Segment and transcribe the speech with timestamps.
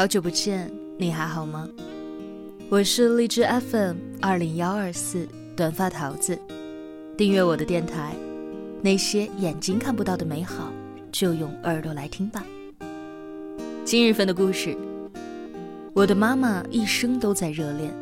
[0.00, 1.68] 好久不见，你还好吗？
[2.70, 6.38] 我是荔枝 FM 二零幺二四短发桃子，
[7.18, 8.16] 订阅我的电台，
[8.80, 10.72] 那些眼睛看不到的美好，
[11.12, 12.42] 就用耳朵来听吧。
[13.84, 14.74] 今日份的故事，
[15.92, 17.92] 我的妈妈一生都在热恋。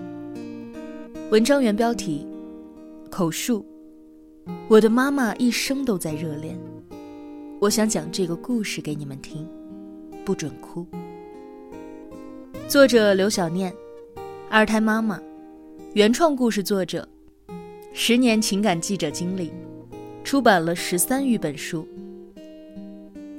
[1.32, 2.24] 文章原标题：
[3.10, 3.66] 口述。
[4.68, 6.56] 我的妈妈一生都在热恋。
[7.60, 9.44] 我想讲这个故事给你们听，
[10.24, 10.86] 不准哭。
[12.68, 13.72] 作者刘小念，
[14.50, 15.18] 二胎妈妈，
[15.94, 17.08] 原创故事作者，
[17.94, 19.50] 十年情感记者经历，
[20.22, 21.88] 出版了十三余本书。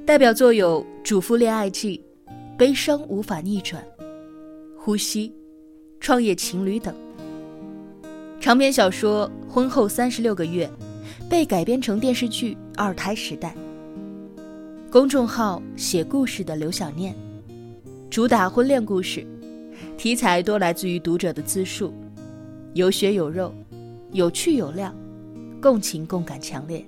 [0.04, 2.02] 代表作有《主妇恋爱记》
[2.56, 3.80] 《悲伤无法逆转》
[4.76, 5.28] 《呼吸》
[6.00, 6.92] 《创业情侣》等。
[8.40, 10.68] 长篇小说《婚后三十六个月》
[11.28, 13.54] 被改编成电视剧《二胎时代》。
[14.90, 17.14] 公众号写故事的刘小念。
[18.10, 19.24] 主打婚恋故事，
[19.96, 21.94] 题材多来自于读者的自述，
[22.74, 23.54] 有血有肉，
[24.10, 24.92] 有趣有料，
[25.62, 26.84] 共情共感强烈。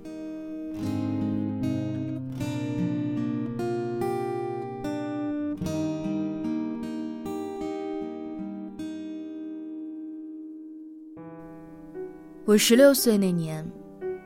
[12.45, 13.65] 我十六岁那年，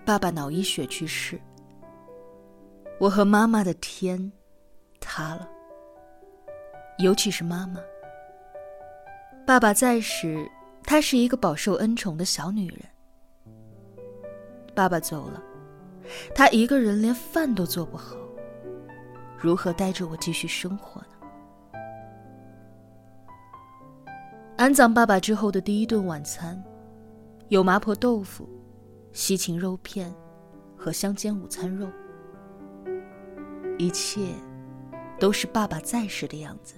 [0.02, 1.38] 爸爸脑溢血去世，
[2.98, 4.32] 我和妈妈的天
[4.98, 5.55] 塌了。
[6.98, 7.80] 尤其是妈妈。
[9.46, 10.50] 爸爸在时，
[10.82, 12.80] 她是一个饱受恩宠的小女人。
[14.74, 15.42] 爸爸走了，
[16.34, 18.16] 她一个人连饭都做不好，
[19.38, 21.06] 如何带着我继续生活呢？
[24.56, 26.62] 安葬爸爸之后的第一顿晚餐，
[27.48, 28.48] 有麻婆豆腐、
[29.12, 30.12] 西芹肉片
[30.76, 31.86] 和香煎午餐肉，
[33.78, 34.32] 一切
[35.20, 36.74] 都是爸爸在时的样子。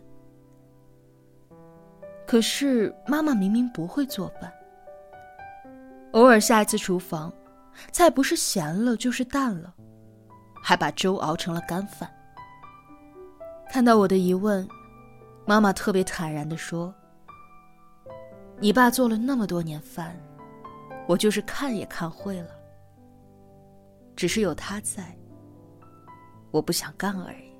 [2.28, 4.52] 可是妈妈明明不会做饭，
[6.12, 7.32] 偶尔下一次厨房，
[7.90, 9.74] 菜不是咸了就是淡了，
[10.62, 12.06] 还把粥熬成了干饭。
[13.70, 14.68] 看到我的疑问，
[15.46, 16.94] 妈妈特别坦然的说
[18.60, 20.14] ：“你爸做了那么多年饭，
[21.06, 22.50] 我就是看也看会了，
[24.14, 25.16] 只是有他在，
[26.50, 27.56] 我不想干而已。”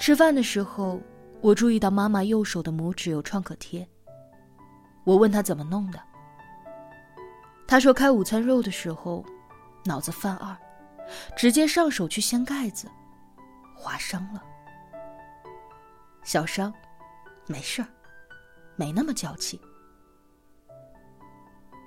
[0.00, 0.98] 吃饭的时候。
[1.42, 3.86] 我注意到妈妈右手的拇指有创可贴。
[5.04, 6.00] 我问她怎么弄的。
[7.66, 9.24] 她说开午餐肉的时候，
[9.84, 10.56] 脑子犯二，
[11.36, 12.88] 直接上手去掀盖子，
[13.74, 14.42] 划伤了。
[16.22, 16.72] 小伤，
[17.46, 17.88] 没事儿，
[18.76, 19.58] 没那么娇气。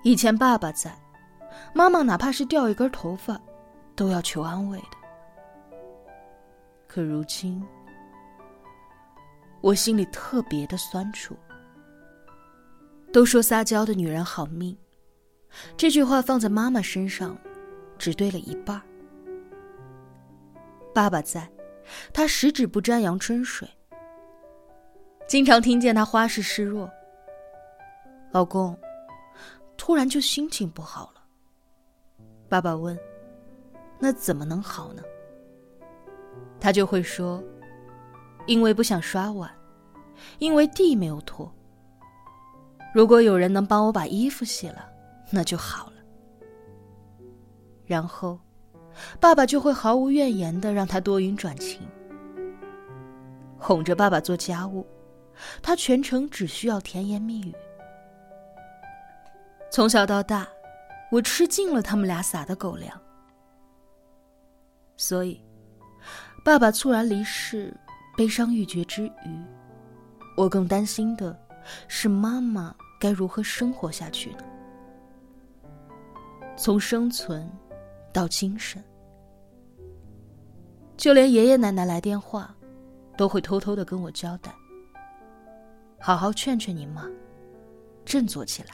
[0.03, 0.97] 以前爸爸在，
[1.73, 3.39] 妈妈哪怕是掉一根头发，
[3.95, 5.77] 都要求安慰的。
[6.87, 7.63] 可如今。
[9.63, 11.37] 我心里特别的酸楚。
[13.13, 14.77] 都说撒娇的女人好命，
[15.77, 17.37] 这句话放在妈妈身上，
[17.97, 18.81] 只对了一半。
[20.93, 21.49] 爸爸在，
[22.11, 23.65] 他十指不沾阳春水。
[25.29, 26.91] 经常听见他花式示弱。
[28.31, 28.77] 老公，
[29.77, 31.23] 突然就心情不好了。
[32.49, 32.99] 爸爸问
[33.97, 35.01] ：“那怎么能好呢？”
[36.59, 37.41] 他就会说。
[38.45, 39.49] 因为不想刷碗，
[40.39, 41.51] 因为地没有拖。
[42.93, 44.87] 如果有人能帮我把衣服洗了，
[45.31, 45.93] 那就好了。
[47.85, 48.39] 然后，
[49.19, 51.81] 爸爸就会毫无怨言的让他多云转晴，
[53.57, 54.85] 哄着爸爸做家务，
[55.61, 57.53] 他全程只需要甜言蜜语。
[59.71, 60.47] 从小到大，
[61.11, 62.99] 我吃尽了他们俩撒的狗粮，
[64.95, 65.43] 所以，
[66.45, 67.75] 爸爸猝然离世。
[68.23, 69.45] 悲伤欲绝之余，
[70.37, 71.37] 我更担心的
[71.89, 74.45] 是妈妈该如何生活下去呢？
[76.55, 77.51] 从生存
[78.13, 78.81] 到精神，
[80.95, 82.55] 就连爷爷奶奶来电话，
[83.17, 84.55] 都会偷偷的跟我交代
[85.99, 87.05] ：“好好劝劝你妈，
[88.05, 88.69] 振作起来。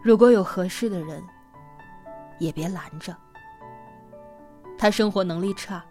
[0.00, 1.20] 如果有合适的人，
[2.38, 3.16] 也别拦着。
[4.78, 5.84] 他生活能力差。”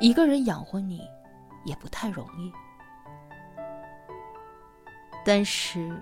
[0.00, 1.08] 一个人养活你，
[1.64, 2.52] 也不太容易。
[5.24, 5.96] 但是，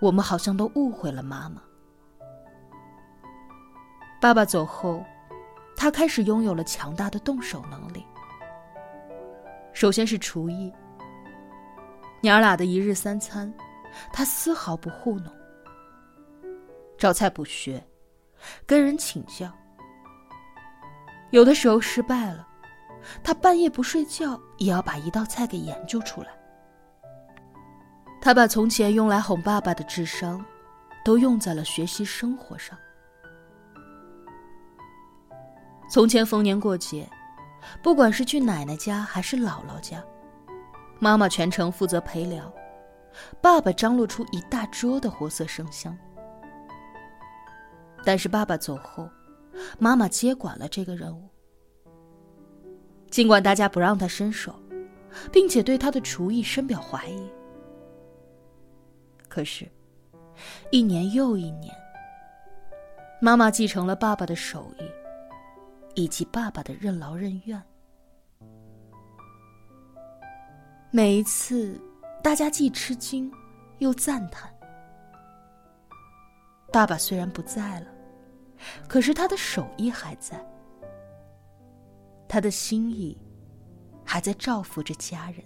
[0.00, 1.62] 我们好像都误会了妈妈。
[4.20, 5.04] 爸爸走后，
[5.76, 8.04] 他开始拥有了强大的动手能力。
[9.74, 10.72] 首先是厨艺，
[12.22, 13.52] 娘俩的一日三餐，
[14.12, 15.30] 他丝毫不糊弄。
[16.96, 17.86] 找菜不学，
[18.66, 19.52] 跟人请教。
[21.30, 22.48] 有的时候失败了。
[23.22, 26.28] 他半夜不睡觉也要把一道菜给研究出来。
[28.20, 30.44] 他把从前用来哄爸爸的智商，
[31.04, 32.76] 都用在了学习生活上。
[35.88, 37.08] 从前逢年过节，
[37.82, 40.02] 不管是去奶奶家还是姥姥家，
[40.98, 42.52] 妈妈全程负责陪聊，
[43.40, 45.96] 爸爸张罗出一大桌的活色生香。
[48.04, 49.08] 但是爸爸走后，
[49.78, 51.28] 妈妈接管了这个任务。
[53.16, 54.54] 尽管大家不让他伸手，
[55.32, 57.32] 并且对他的厨艺深表怀疑。
[59.26, 59.66] 可是，
[60.70, 61.74] 一年又一年，
[63.18, 64.82] 妈妈继承了爸爸的手艺，
[65.94, 67.62] 以及爸爸的任劳任怨。
[70.90, 71.80] 每一次，
[72.22, 73.32] 大家既吃惊，
[73.78, 74.52] 又赞叹。
[76.70, 77.86] 爸爸虽然不在了，
[78.86, 80.38] 可是他的手艺还在，
[82.28, 83.16] 他的心意
[84.04, 85.42] 还在照拂着家人。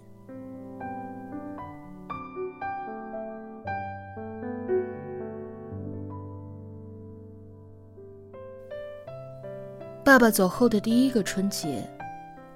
[10.03, 11.87] 爸爸走后的第一个春节，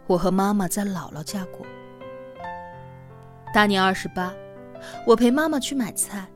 [0.08, 1.66] 我和妈妈在姥姥家过。
[3.54, 4.34] 大年二十八，
[5.06, 6.28] 我陪妈妈去买菜。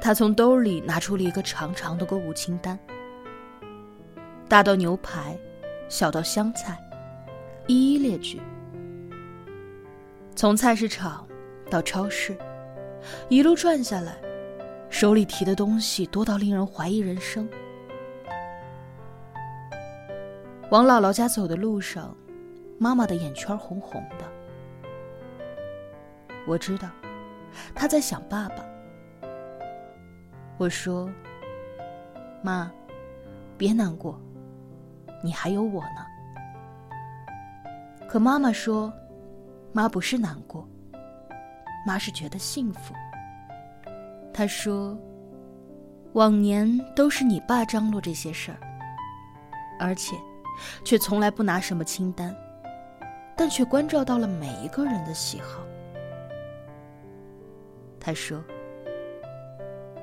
[0.00, 2.76] 她从兜里拿出了一个长长的购物清单，
[4.48, 5.38] 大到牛排，
[5.92, 6.82] 小到香菜，
[7.66, 8.40] 一一列举。
[10.34, 11.28] 从菜市场
[11.70, 12.34] 到超市，
[13.28, 14.16] 一路转下来，
[14.88, 17.46] 手里提的东西多到令人怀疑人生。
[20.70, 22.16] 往姥姥家走的路上，
[22.78, 24.24] 妈妈的眼圈红红的。
[26.46, 26.88] 我知道，
[27.74, 28.64] 她在想爸爸。
[30.56, 31.12] 我说
[32.42, 32.72] ：“妈，
[33.58, 34.18] 别难过，
[35.22, 36.06] 你还有我呢。”
[38.08, 38.92] 可妈妈说
[39.72, 40.68] ：“妈不是难过，
[41.86, 42.94] 妈是觉得幸福。”
[44.34, 44.98] 她说
[46.14, 48.58] ：“往年都是你爸张罗这些事儿，
[49.78, 50.16] 而且……”
[50.84, 52.32] 却从来不拿什么清单，
[53.34, 55.60] 但却关照到了每一个人的喜好。
[57.98, 58.40] 他说：“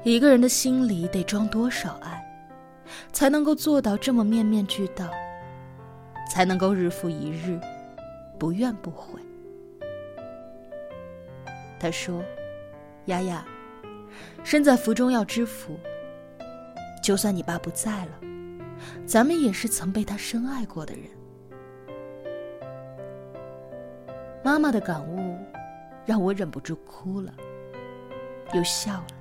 [0.04, 2.19] 一个人的心里得装多少爱，
[3.12, 5.10] 才能够做到这么面面俱到，
[6.32, 7.60] 才能够日复一日，
[8.38, 9.20] 不怨不悔。”
[11.80, 12.24] 他说
[13.06, 13.46] ：“丫丫，
[14.44, 15.80] 身在福中要知福。
[17.02, 18.12] 就算你爸不在了。”
[19.06, 21.04] 咱们也是曾被他深爱过的人。
[24.42, 25.38] 妈妈的感悟，
[26.06, 27.34] 让我忍不住哭了，
[28.54, 29.19] 又笑了。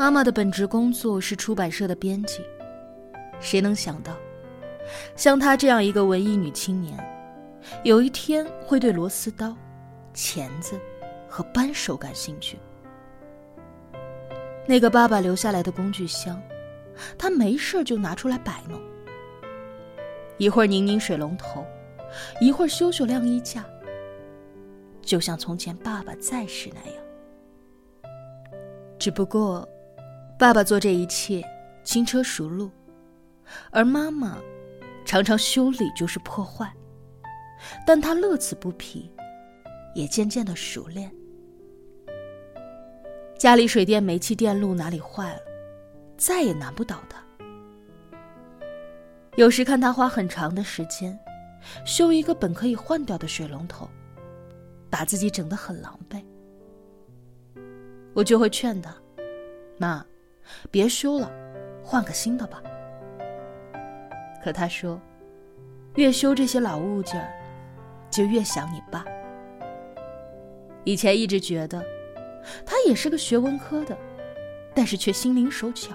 [0.00, 2.42] 妈妈的本职工作是出版社的编辑，
[3.38, 4.16] 谁能想到，
[5.14, 6.98] 像她这样一个文艺女青年，
[7.84, 9.54] 有一天会对螺丝刀、
[10.14, 10.80] 钳子
[11.28, 12.58] 和扳手感兴趣？
[14.64, 16.40] 那个爸爸留下来的工具箱。
[17.18, 18.80] 他没事就拿出来摆弄，
[20.38, 21.62] 一会儿拧拧水龙头，
[22.40, 23.66] 一会儿修修晾衣架，
[25.02, 27.02] 就像从前爸爸在时那样。
[28.98, 29.68] 只不过，
[30.40, 31.44] 爸爸做这一切
[31.84, 32.70] 轻车熟路，
[33.70, 34.38] 而妈妈
[35.04, 36.72] 常常修理就是破坏，
[37.86, 39.12] 但他乐此不疲，
[39.94, 41.12] 也渐渐的熟练。
[43.36, 45.40] 家里水电煤气电路哪里坏了？
[46.16, 47.22] 再也难不倒他。
[49.36, 51.18] 有时看他花很长的时间
[51.84, 53.86] 修一个本可以换掉的水龙头，
[54.88, 56.24] 把自己整得很狼狈，
[58.14, 58.96] 我就会劝他
[59.76, 60.02] ：“妈，
[60.70, 61.30] 别修了，
[61.82, 62.62] 换个新的吧。”
[64.42, 65.00] 可他说
[65.96, 67.30] ：“越修这些老物件，
[68.10, 69.04] 就越想你爸。”
[70.84, 71.84] 以前一直觉得
[72.64, 73.96] 他也是个学文科的，
[74.74, 75.94] 但是却心灵手巧。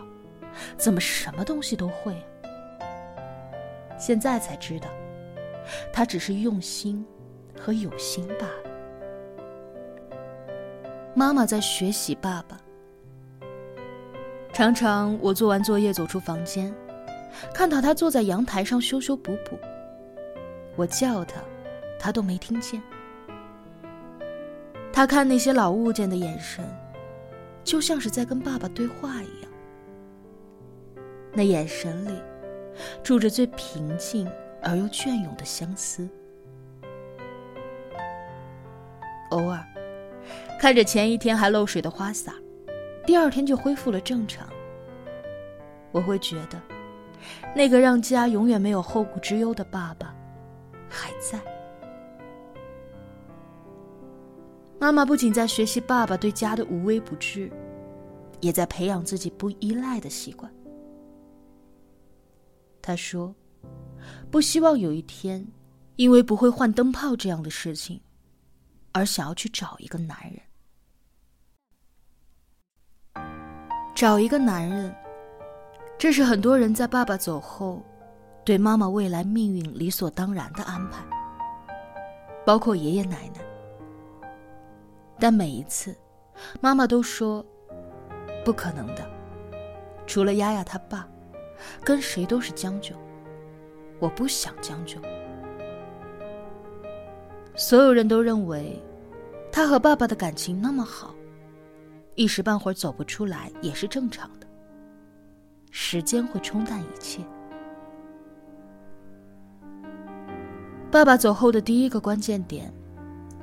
[0.78, 2.16] 怎么什么东西都会？
[3.98, 4.88] 现在才知道，
[5.92, 7.06] 他只是用心
[7.60, 8.72] 和有心罢了。
[11.16, 12.62] 妈妈在学习爸爸。
[14.56, 16.74] 常常我做完作业走出房间，
[17.54, 19.60] 看到他坐在阳台上修修补补。
[20.78, 21.42] 我叫他，
[22.00, 22.82] 他都没听见。
[24.94, 26.64] 他看那些老物件的眼神，
[27.66, 29.52] 就像是在跟爸爸对话一样。
[31.34, 32.18] 那眼神里，
[33.04, 34.26] 住着最平静
[34.64, 36.08] 而又隽永的相思。
[39.32, 39.62] 偶尔，
[40.62, 42.34] 看着前一天还漏水的花洒，
[43.06, 44.48] 第二天就恢复了正常，
[45.92, 46.62] 我会觉得，
[47.56, 50.16] 那个让家永远没有后顾之忧的爸爸，
[50.90, 51.40] 还在。
[54.80, 57.52] 妈妈不仅在学习爸爸对家的无微不至，
[58.42, 60.52] 也在培养自己不依赖的习惯。
[62.82, 63.34] 她说
[64.30, 65.48] ：“不希望有一天，
[65.96, 68.02] 因为不会换灯泡这样的事情，
[68.92, 70.40] 而想要去找一个男人。
[73.96, 74.94] 找一个男人，
[75.98, 77.82] 这是很多人在爸爸走后，
[78.44, 81.02] 对妈妈未来命运理所当然的安排，
[82.46, 83.40] 包括爷爷奶奶。”
[85.18, 85.96] 但每一次，
[86.60, 87.44] 妈妈都说
[88.44, 89.10] ：“不可能的，
[90.06, 91.08] 除了丫丫他爸，
[91.82, 92.94] 跟谁都是将就。
[94.00, 95.00] 我不想将就。”
[97.56, 98.78] 所有人都认为，
[99.54, 101.16] 他和爸爸的感情那么好，
[102.16, 104.48] 一时半会儿走不出来也是正常的。
[105.70, 107.22] 时间会冲淡一切。
[110.90, 112.74] 爸爸走后的第一个关键点，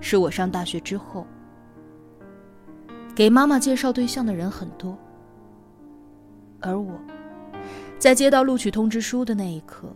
[0.01, 1.27] 是我上大学之后。
[3.15, 4.97] 给妈妈介绍对象的人很多，
[6.61, 6.99] 而我，
[7.99, 9.95] 在接到录取通知书的那一刻，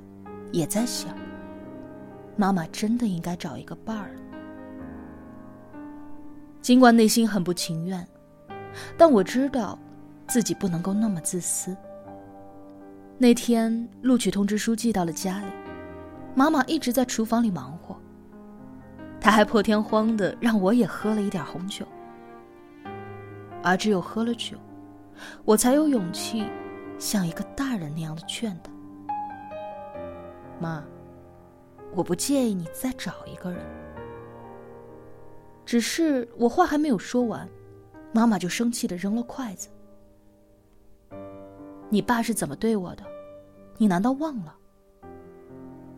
[0.52, 1.16] 也在想：
[2.36, 4.10] 妈妈真的应该找一个伴儿。
[6.60, 8.06] 尽管内心很不情愿，
[8.96, 9.78] 但我知道，
[10.26, 11.76] 自己不能够那么自私。
[13.18, 15.46] 那天录取通知书寄到了家里，
[16.34, 17.96] 妈妈一直在厨房里忙活，
[19.20, 21.86] 她还破天荒的让我也喝了一点红酒。
[23.62, 24.56] 而只有喝了酒，
[25.44, 26.44] 我才有勇气
[26.98, 28.70] 像一个大人那样的劝她
[30.60, 30.84] ：“妈，
[31.94, 33.60] 我不介意你再找一个人。
[35.64, 37.48] 只是我话还没有说完，
[38.16, 39.68] 妈妈就生气的扔了筷子。
[41.90, 43.04] 你爸是怎么对我的？
[43.76, 44.56] 你难道忘了？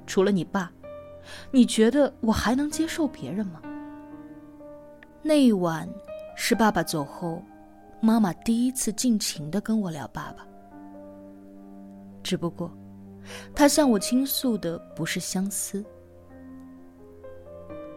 [0.05, 0.73] 除了你爸，
[1.53, 3.63] 你觉得我还能接受别人吗？
[5.23, 5.89] 那一晚
[6.35, 7.41] 是爸爸走后。”
[8.01, 10.47] 妈妈第一次尽情的跟我聊爸爸，
[12.23, 12.73] 只不过，
[13.55, 15.85] 她向我倾诉的不是相思。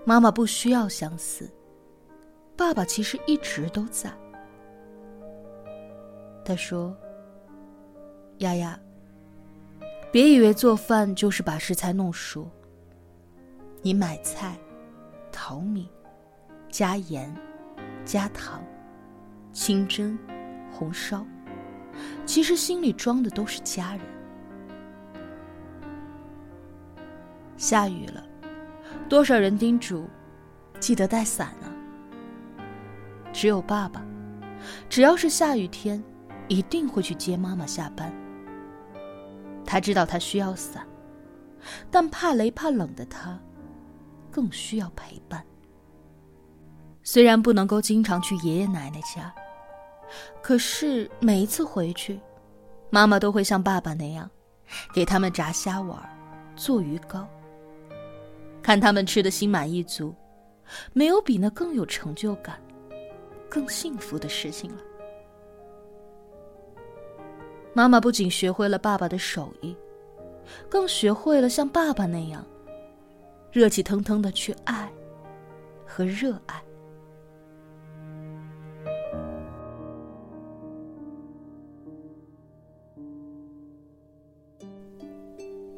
[0.04, 1.48] 妈妈不需要相思，
[2.62, 4.14] 爸爸其实一直都在。
[6.46, 6.96] 他说
[8.38, 8.80] ：“丫丫，
[10.12, 12.48] 别以为做饭就是把食材弄熟。
[13.82, 14.56] 你买菜、
[15.32, 15.90] 淘米、
[16.70, 17.36] 加盐、
[18.06, 18.64] 加糖。”
[19.52, 20.16] 清蒸、
[20.72, 21.26] 红烧，
[22.28, 24.02] 其实心里装的都是家人。
[27.58, 28.24] 下雨了，
[29.10, 30.08] 多少人叮嘱，
[30.80, 31.74] 记得带伞啊。
[33.34, 34.06] 只有爸爸，
[34.90, 36.04] 只要是下雨天，
[36.48, 38.14] 一定会去接妈妈下班。
[39.66, 40.86] 他知道他需要伞，
[41.90, 43.40] 但怕雷怕冷的他，
[44.30, 45.44] 更需要陪伴。
[47.04, 49.34] 虽然不能够经常去爷爷奶奶家。
[50.42, 52.20] 可是每一次回去，
[52.90, 54.30] 妈妈都会像爸爸那样，
[54.94, 55.98] 给他们炸虾丸、
[56.58, 57.26] 做鱼糕。
[58.62, 60.14] 看他们吃的心满意足，
[60.92, 62.60] 没有比那更有成就感、
[63.52, 64.82] 更幸福的事情了。
[67.74, 69.76] 妈妈不仅学会了爸爸的手艺，
[70.70, 72.46] 更学会了像爸爸那样，
[73.52, 74.90] 热气腾腾的去爱
[75.86, 76.64] 和热爱。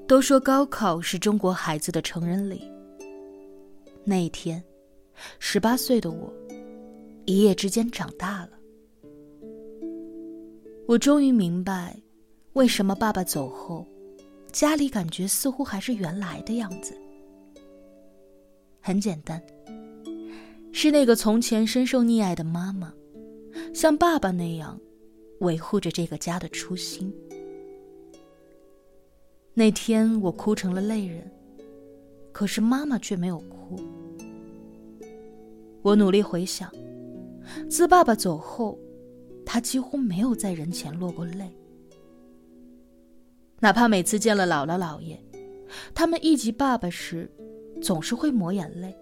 [0.05, 2.71] 都说高考是中国孩子的成人礼。
[4.03, 4.63] 那一天，
[5.39, 6.31] 十八岁的我，
[7.25, 8.49] 一夜之间长大了。
[10.87, 11.97] 我终于明白，
[12.53, 13.87] 为什么爸爸走后，
[14.51, 16.93] 家里感觉似乎还是原来的样子。
[18.81, 19.41] 很简单，
[20.73, 22.93] 是那个从前深受溺爱的妈妈，
[23.73, 24.77] 像爸爸那样，
[25.39, 27.13] 维护着这个家的初心。
[29.53, 31.31] 那天我哭成了泪人，
[32.33, 33.79] 可是妈妈却没有哭。
[35.81, 36.69] 我努力回想，
[37.69, 38.77] 自爸爸走后，
[39.45, 41.55] 他几乎没有在人前落过泪。
[43.59, 45.19] 哪怕每次见了姥姥姥爷，
[45.93, 47.31] 他们忆及爸爸时，
[47.81, 48.95] 总是会抹眼泪，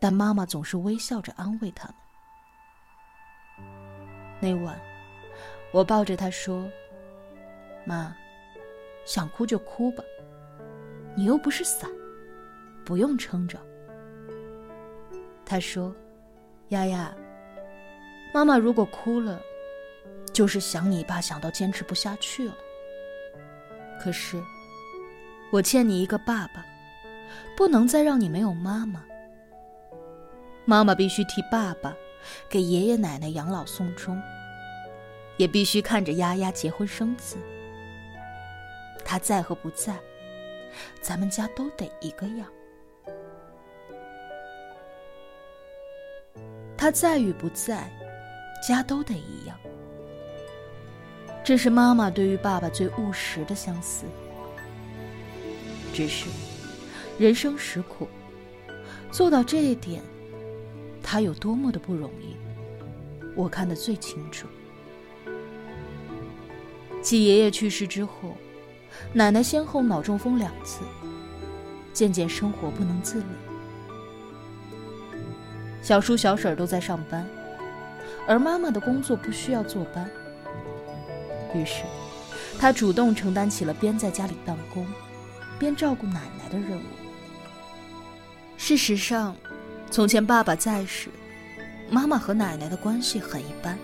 [0.00, 1.96] 但妈妈总是微笑着安慰他们。
[4.40, 4.78] 那晚，
[5.72, 6.68] 我抱着他说
[7.86, 8.14] ：“妈。”
[9.06, 10.02] 想哭就哭吧，
[11.14, 11.90] 你又不是伞，
[12.86, 13.60] 不用撑着。
[15.44, 15.94] 他说
[16.68, 17.14] ：“丫丫，
[18.32, 19.40] 妈妈如果哭了，
[20.32, 22.54] 就是想你爸想到坚持不下去了。
[24.00, 24.42] 可是，
[25.52, 26.64] 我欠你一个爸爸，
[27.56, 29.04] 不能再让你没有妈妈。
[30.64, 31.94] 妈妈必须替爸爸
[32.48, 34.20] 给爷爷奶奶养老送终，
[35.36, 37.36] 也必须看着丫丫结婚生子。
[39.04, 39.94] 他在和不在，
[41.02, 42.48] 咱们家都得一个样。
[46.84, 47.90] 他在与不在，
[48.62, 49.58] 家都得一样。
[51.42, 54.04] 这是妈妈对于爸爸最务实的相思。
[55.94, 56.28] 只是，
[57.18, 58.06] 人生实苦，
[59.10, 60.02] 做到这一点，
[61.02, 62.36] 他有多么的不容易，
[63.34, 64.46] 我看得最清楚。
[67.00, 68.36] 继爷爷去世之后，
[69.14, 70.80] 奶奶先后脑中风两次，
[71.94, 73.24] 渐渐生活不能自理。
[75.84, 77.28] 小叔小婶都在上班，
[78.26, 80.08] 而妈妈的工作不需要坐班。
[81.54, 81.82] 于是，
[82.58, 84.86] 他主动承担起了边在家里办公，
[85.58, 86.82] 边照顾奶奶的任务。
[88.56, 89.36] 事实上，
[89.90, 91.10] 从前爸爸在时，
[91.90, 93.78] 妈妈和奶奶的关系很一般。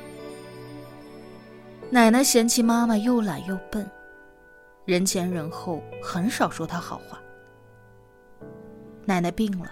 [1.91, 3.87] 奶奶嫌弃妈妈又懒又笨，
[4.87, 7.21] 人前人后很少说她好话。
[9.05, 9.71] 奶奶病了，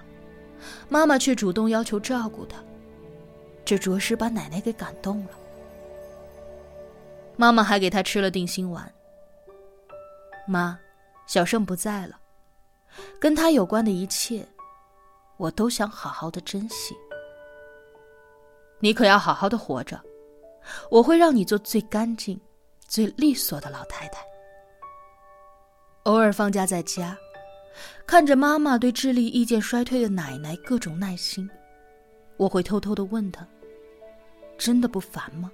[0.88, 2.58] 妈妈却主动要求照顾她，
[3.64, 5.30] 这着实把奶奶给感动了。
[7.36, 8.92] 妈妈还给他吃了定心丸。
[10.46, 10.78] 妈，
[11.26, 12.18] 小盛不在了，
[13.20, 14.44] 跟他有关的一切，
[15.36, 16.96] 我都想好好的珍惜。
[18.80, 20.00] 你可要好好的活着，
[20.90, 22.40] 我会让你做最干净、
[22.86, 24.20] 最利索的老太太。
[26.04, 27.16] 偶尔放假在家，
[28.06, 31.48] 看着妈妈对智力意见衰退的奶奶各种耐心，
[32.36, 33.46] 我会偷偷的问她：
[34.56, 35.50] 真的不烦吗？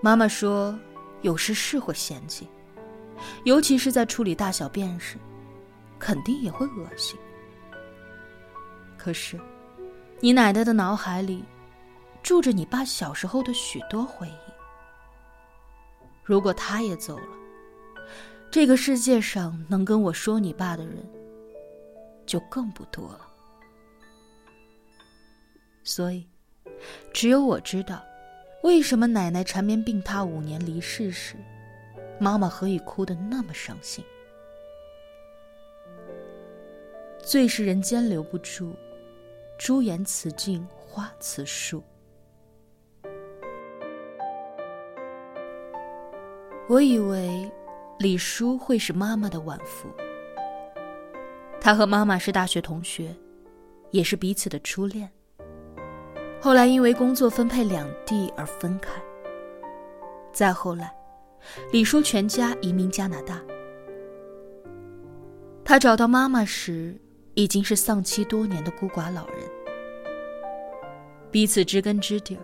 [0.00, 0.78] 妈妈说，
[1.20, 2.48] 有时是会嫌弃，
[3.44, 5.16] 尤其是在处理大小便时，
[5.98, 7.18] 肯定也会恶心。
[8.96, 9.38] 可是，
[10.20, 11.44] 你奶奶的脑海里，
[12.22, 14.52] 住着你爸小时候的许多回忆。
[16.24, 17.41] 如果他也走了，
[18.52, 20.98] 这个世界上能跟我说你爸的人，
[22.26, 23.26] 就更不多了。
[25.82, 26.28] 所以，
[27.14, 28.04] 只有我知道。
[28.62, 31.34] 为什么奶奶缠绵病榻五年离世时，
[32.20, 34.04] 妈妈何以哭得那么伤心？
[37.24, 38.76] 最是人间留不住，
[39.58, 41.82] 朱颜辞镜花辞树。
[46.68, 47.50] 我以为
[48.02, 49.88] 李叔会是妈妈的晚福。
[51.60, 53.14] 他和妈妈是大学同学，
[53.92, 55.08] 也是彼此的初恋。
[56.40, 58.90] 后来因为工作分配两地而分开。
[60.32, 60.92] 再后来，
[61.70, 63.40] 李叔全家移民加拿大。
[65.64, 67.00] 他找到妈妈时，
[67.34, 69.38] 已经是丧妻多年的孤寡老人。
[71.30, 72.42] 彼此知根知底儿，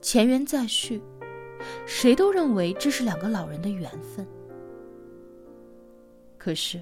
[0.00, 1.02] 前缘再续，
[1.84, 4.24] 谁都认为这是两个老人的缘分。
[6.44, 6.78] 可是，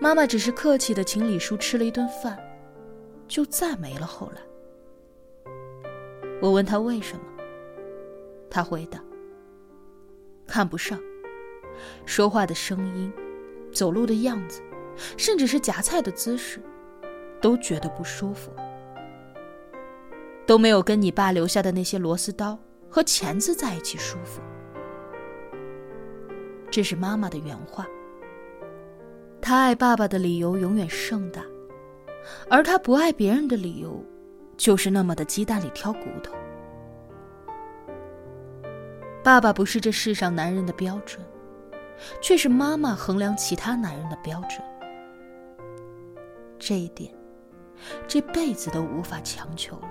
[0.00, 2.42] 妈妈只是客气的请李叔吃了一顿饭，
[3.28, 4.40] 就再没了后来。
[6.40, 7.22] 我问他为什么，
[8.48, 8.98] 他回答
[10.48, 10.98] ：“看不上，
[12.06, 13.12] 说话的声音，
[13.74, 14.62] 走路的样子，
[15.18, 16.58] 甚至是夹菜的姿势，
[17.42, 18.50] 都觉得不舒服，
[20.46, 22.58] 都没有跟你爸留下的那些螺丝刀
[22.88, 24.40] 和钳子在一起舒服。”
[26.72, 27.86] 这是妈妈的原话。
[29.42, 31.42] 他爱爸爸的理由永远盛大，
[32.48, 34.02] 而他不爱别人的理由。
[34.58, 36.34] 就是那么的鸡蛋里挑骨头。
[39.24, 41.20] 爸爸不是这世上男人的标准，
[42.20, 44.62] 却是妈妈衡量其他男人的标准。
[46.60, 47.12] 这一点，
[48.06, 49.90] 这辈子都无法强求了。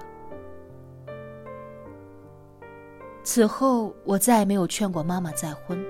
[3.23, 5.83] 此后，我再也没有劝过妈妈再婚，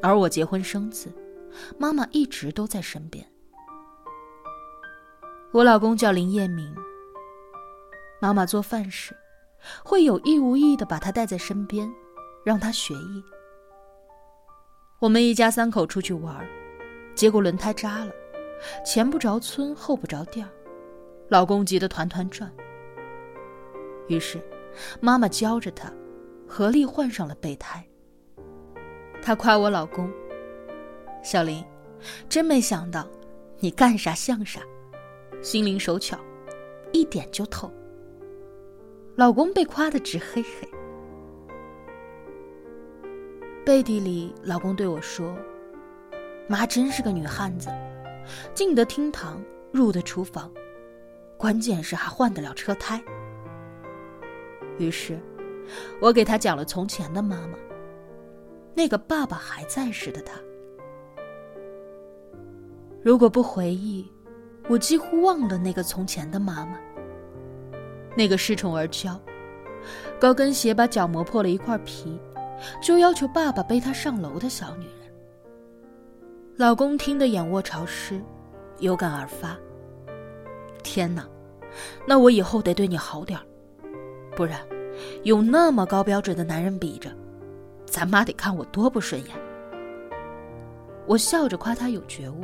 [0.00, 1.12] 而我结婚生子，
[1.78, 3.24] 妈妈一直都在身边。
[5.52, 6.74] 我老公叫林彦明。
[8.20, 9.16] 妈妈做饭时，
[9.84, 11.90] 会有意无意的把他带在身边，
[12.44, 13.24] 让他学艺。
[14.98, 16.44] 我们一家三口出去玩，
[17.14, 18.12] 结果轮胎扎了，
[18.84, 20.48] 前不着村后不着店
[21.28, 22.52] 老公急得团团转。
[24.08, 24.42] 于是，
[25.00, 25.92] 妈妈教着他，
[26.48, 27.86] 合力换上了备胎。
[29.22, 30.10] 他夸我老公
[31.22, 31.64] ：“小林，
[32.28, 33.06] 真没想到，
[33.58, 34.60] 你干啥像啥，
[35.42, 36.18] 心灵手巧，
[36.92, 37.70] 一点就透。”
[39.16, 40.68] 老公被夸得直嘿嘿，
[43.64, 45.36] 背地里老公对我说
[46.48, 47.68] ：“妈真是个女汉子，
[48.54, 50.50] 进得厅堂，入得厨房，
[51.36, 53.02] 关键是还换得了车胎。
[54.78, 55.18] 于是，
[56.00, 57.58] 我给他讲了从前的妈妈，
[58.72, 60.40] 那个爸爸还在时的她。
[63.02, 64.10] 如果不回忆，
[64.68, 66.78] 我几乎忘了那个从前的妈妈。
[68.16, 69.16] 那个恃宠而骄，
[70.18, 72.18] 高跟鞋把脚磨破了一块皮，
[72.82, 74.94] 就要求爸爸背她上楼的小女人。
[76.56, 78.20] 老公听得眼窝潮湿，
[78.78, 79.56] 有感而发。
[80.82, 81.24] 天哪，
[82.04, 83.38] 那我以后得对你好点
[84.34, 84.60] 不然，
[85.22, 87.10] 有那么高标准的男人比着，
[87.86, 89.36] 咱妈得看我多不顺眼。
[91.06, 92.42] 我笑着夸他有觉悟。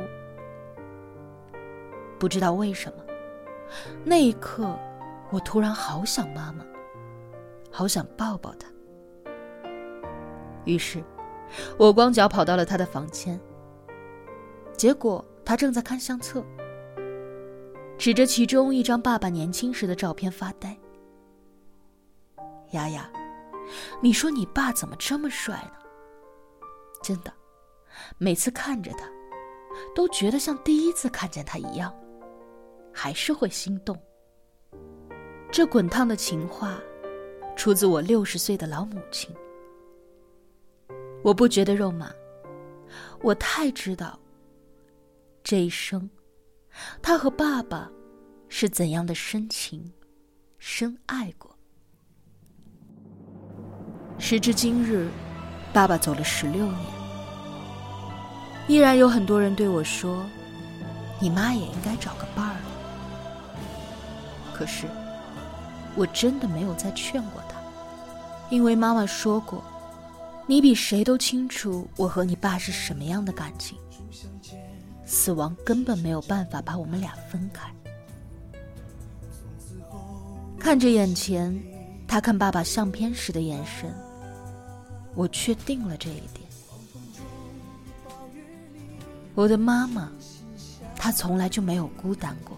[2.19, 3.03] 不知道为什么，
[4.03, 4.77] 那一刻，
[5.31, 6.65] 我突然好想妈妈，
[7.71, 8.67] 好想抱抱她。
[10.65, 11.03] 于是，
[11.77, 13.39] 我光脚跑到了她的房间。
[14.77, 16.43] 结果他正在看相册，
[17.97, 20.77] 指着其中一张爸爸年轻时的照片发呆。
[22.71, 23.09] 丫丫，
[24.01, 25.71] 你说你爸怎么这么帅呢？
[27.01, 27.31] 真的，
[28.17, 29.07] 每次看着他，
[29.95, 31.93] 都觉得像第一次看见他一样，
[32.97, 34.01] 还是会心动。
[35.51, 36.79] 这滚烫的情话，
[37.53, 39.35] 出自我六十岁的老母亲。
[41.21, 42.09] 我不觉得肉麻，
[43.21, 44.17] 我太知道。
[45.43, 46.09] 这一生，
[47.01, 47.91] 他和爸爸
[48.47, 49.91] 是怎样的深情、
[50.57, 51.53] 深爱过？
[54.17, 55.09] 时至今日，
[55.73, 56.79] 爸爸走了十六年，
[58.67, 60.25] 依然有很多人对我说
[61.21, 62.54] ：“你妈也应该找个伴儿。”
[64.57, 64.87] 可是，
[65.95, 67.57] 我真的没有再劝过他，
[68.49, 69.61] 因为妈妈说过
[70.47, 73.77] ：“你比谁都清楚我和你爸是什么样的感情。”
[75.05, 77.69] 死亡根本没有办法把我们俩分开。
[80.57, 81.53] 看着眼前
[82.07, 83.93] 他看爸爸相片时的眼神，
[85.15, 86.49] 我确定了这一点。
[89.35, 90.09] 我的妈妈，
[90.95, 92.57] 她从来就没有孤单过，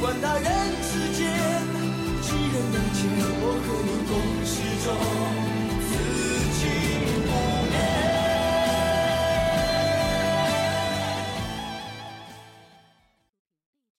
[0.00, 0.44] 管他人
[0.80, 1.26] 世间
[2.22, 3.02] 几人能见，
[3.40, 4.10] 我和你共
[4.46, 4.52] 始
[4.84, 5.47] 终。